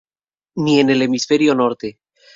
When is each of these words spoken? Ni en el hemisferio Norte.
Ni 0.55 0.79
en 0.79 0.89
el 0.89 1.03
hemisferio 1.03 1.53
Norte. 1.53 1.99